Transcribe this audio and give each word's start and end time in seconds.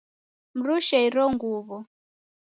Mrushe 0.57 0.97
iro 1.07 1.23
nguw'o 1.33 1.77